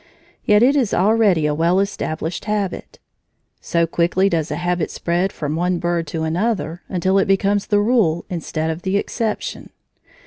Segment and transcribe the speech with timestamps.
[0.45, 2.97] Yet it is already a well established habit.
[3.59, 7.79] So quickly does a habit spread from one bird to another, until it becomes the
[7.79, 9.69] rule instead of the exception!